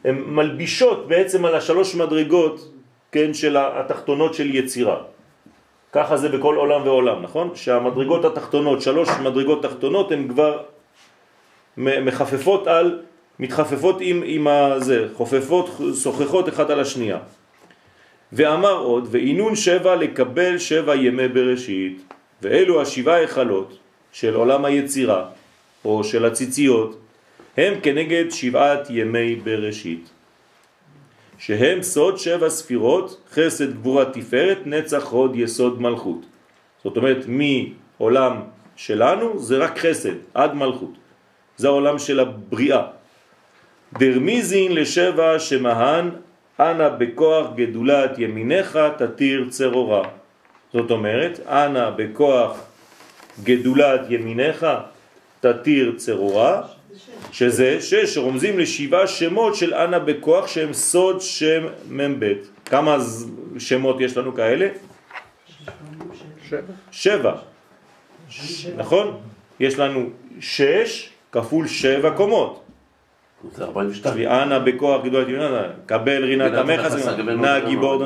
[0.04, 2.72] הן מלבישות בעצם על השלוש מדרגות,
[3.12, 4.96] כן, של התחתונות של יצירה.
[5.92, 7.50] ככה זה בכל עולם ועולם, נכון?
[7.54, 10.62] שהמדרגות התחתונות, שלוש מדרגות תחתונות, הן כבר
[11.80, 13.00] מחפפות על,
[13.38, 17.18] מתחפפות עם, עם הזה, חופפות, שוחחות אחת על השנייה.
[18.32, 22.02] ואמר עוד, ואינון שבע לקבל שבע ימי בראשית,
[22.42, 23.78] ואלו השבעה החלות
[24.12, 25.24] של עולם היצירה,
[25.84, 26.98] או של הציציות,
[27.56, 30.10] הם כנגד שבעת ימי בראשית,
[31.38, 36.26] שהם סוד שבע ספירות, חסד גבורה תפארת, נצח הוד יסוד מלכות.
[36.84, 38.36] זאת אומרת, מעולם
[38.76, 40.99] שלנו זה רק חסד, עד מלכות.
[41.60, 42.82] זה העולם של הבריאה.
[43.98, 46.10] דרמיזין לשבע שמהן,
[46.60, 50.08] אנא בכוח גדולת ימיניך תתיר צרורה.
[50.72, 52.58] זאת אומרת, אנא בכוח
[53.44, 54.66] גדולת ימיניך
[55.40, 56.62] תתיר צרורה,
[57.32, 62.32] שזה שש, שרומזים לשבעה שמות של אנא בכוח שהם סוד שם מ"ב.
[62.64, 62.96] כמה
[63.58, 64.68] שמות יש לנו כאלה?
[66.90, 67.34] שבע.
[68.30, 69.20] ש- נכון?
[69.60, 72.60] יש לנו שש כפול שבע קומות.
[73.54, 74.28] זה 42.
[74.28, 75.52] אנא בכוח גדולת ימיניך,
[75.86, 76.80] קבל רינת עמך,
[77.40, 78.02] נא גיבור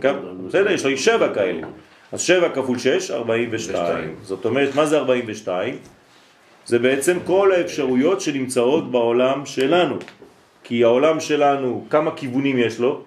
[0.00, 0.14] כן,
[0.48, 1.66] בסדר, יש לי שבע כאלה.
[2.12, 3.78] אז שבע כפול שש, ארבעים ושתיים.
[3.78, 4.14] 42.
[4.22, 5.76] זאת אומרת, מה זה ארבעים ושתיים?
[6.66, 9.96] זה בעצם כל האפשרויות שנמצאות בעולם שלנו.
[10.64, 13.02] כי העולם שלנו, כמה כיוונים יש לו?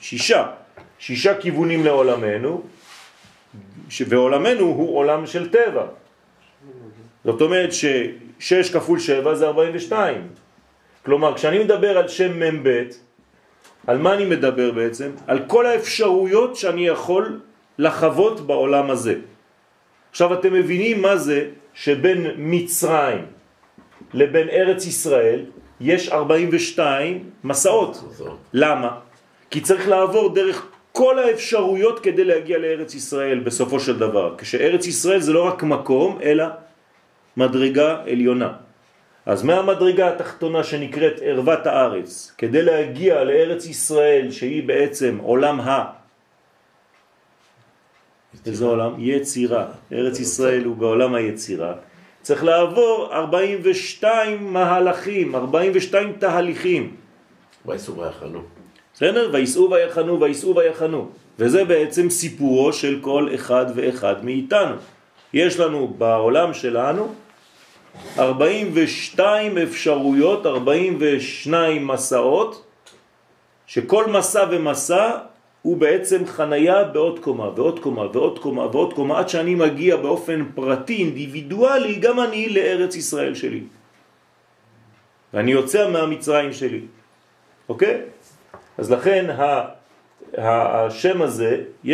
[0.00, 0.46] שישה.
[0.98, 2.62] שישה כיוונים לעולמנו,
[3.88, 5.84] ש- ועולמנו הוא עולם של טבע.
[7.24, 7.72] זאת אומרת
[8.40, 10.28] ששש כפול שבע זה 42.
[11.04, 12.68] כלומר, כשאני מדבר על שם מ"ב,
[13.86, 15.10] על מה אני מדבר בעצם?
[15.26, 17.40] על כל האפשרויות שאני יכול
[17.78, 19.14] לחוות בעולם הזה.
[20.10, 23.26] עכשיו אתם מבינים מה זה שבין מצרים
[24.14, 25.44] לבין ארץ ישראל
[25.80, 28.04] יש 42 מסעות.
[28.52, 28.90] למה?
[29.50, 34.34] כי צריך לעבור דרך כל האפשרויות כדי להגיע לארץ ישראל בסופו של דבר.
[34.38, 36.44] כשארץ ישראל זה לא רק מקום, אלא
[37.36, 38.52] מדרגה עליונה.
[39.26, 45.84] אז מהמדרגה התחתונה שנקראת ערוות הארץ, כדי להגיע לארץ ישראל שהיא בעצם עולם ה...
[48.46, 48.92] איזה עולם?
[48.98, 49.66] יצירה.
[49.92, 51.72] ארץ ישראל הוא בעולם היצירה.
[52.22, 56.96] צריך לעבור 42 מהלכים, 42 תהליכים.
[57.66, 58.40] וייסעו ויחנו.
[58.94, 59.30] בסדר?
[59.32, 61.10] ויסעו ויחנו ויסעו ויחנו.
[61.38, 64.74] וזה בעצם סיפורו של כל אחד ואחד מאיתנו.
[65.32, 67.14] יש לנו בעולם שלנו
[68.18, 72.64] 42 אפשרויות, 42 מסעות,
[73.66, 75.18] שכל מסע ומסע
[75.62, 80.44] הוא בעצם חנייה בעוד קומה ועוד קומה ועוד קומה ועוד קומה עד שאני מגיע באופן
[80.54, 83.62] פרטי, אינדיבידואלי, גם אני לארץ ישראל שלי.
[85.34, 86.80] ואני יוצא מהמצרים שלי.
[87.68, 88.00] אוקיי?
[88.78, 89.36] אז לכן
[90.38, 91.50] השם הזה,
[91.84, 91.88] יש